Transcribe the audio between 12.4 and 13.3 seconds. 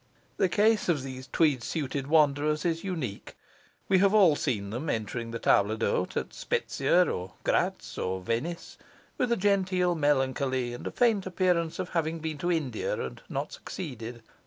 India and